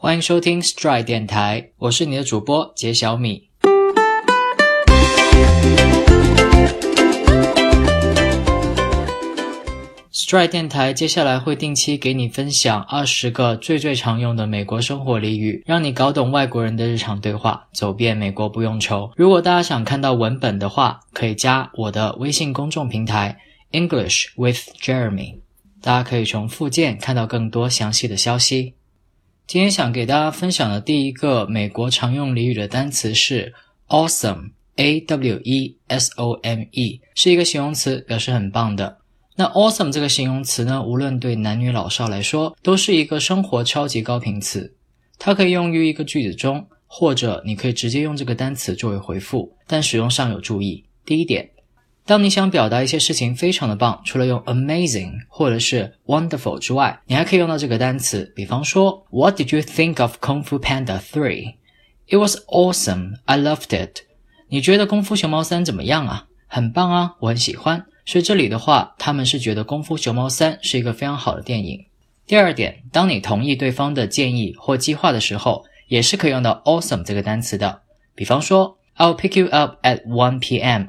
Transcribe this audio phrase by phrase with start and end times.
[0.00, 3.48] 欢迎收听 Stride 电台，我是你的主播杰小米。
[10.12, 19.10] Stride 电台接下来会定期给你分享二十个最最常用的美国生活俚语，让你搞懂外国人的日常对话，走遍美国不用愁。
[19.16, 23.36] 如果大家想看到文本的话，可以加我的微信公众平台
[23.72, 25.40] English with Jeremy，
[25.82, 28.74] 大家可以从附件看到更多详细的消息。
[29.48, 33.54] 今天想给大家分享的第一个美国常用俚语的单词是
[33.86, 38.98] awesome，a w e s o m e，是一个形容词，表示很棒的。
[39.36, 44.74] 那 awesome 这个形容词呢，无论对男女老少来说，都是一个生活超级高频词。
[45.18, 50.84] 它可以用于一个句子中，或者你可以直接用这个单词作为回复，但使用上有注意。
[51.06, 51.48] 第一点，
[52.08, 58.32] 当你想表达一些事情非常的棒，除了用 amazing 或者是 wonderful 之外，你还可以用到这个单词。
[58.34, 61.56] 比方说，What did you think of Kung Fu Panda Three?
[62.06, 63.16] It was awesome.
[63.26, 64.04] I loved it.
[64.48, 66.28] 你觉得功夫熊猫三怎么样啊？
[66.46, 67.84] 很棒啊，我很喜欢。
[68.06, 71.84] 所以这里的话，他们是觉得《功夫熊猫三》是一个非常好的电影。
[72.26, 77.82] 第二点，当你同意对方的建议或计划的时候，也是可以用到 awesome 这个单词的。
[78.14, 80.84] 比方说，I'll pick you up at one p.m.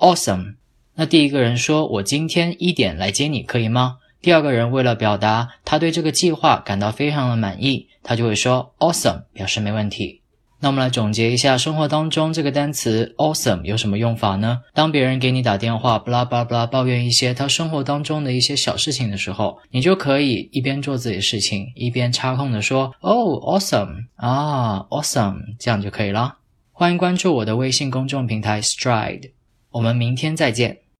[0.00, 0.54] Awesome，。
[0.94, 3.98] 那第一个人说我今天一点来接你，可以吗？
[4.22, 10.22] 第二个人为了表达他对这个计划感到非常的满意，他就会说 awesome，表示没问题。
[10.62, 14.60] 那我们来总结一下，生活当中这个单词 awesome 有什么用法呢？
[14.72, 26.36] 当别人给你打电话，巴拉巴拉抱怨一些他生活当中的一些小事情的时候，你就可以一边做自己的事情，一边插空的说哦 awesome 啊 awesome，这样就可以了。
[26.72, 29.30] 欢迎关注我的微信公众平台 Stride，
[29.70, 30.80] 我们明天再见。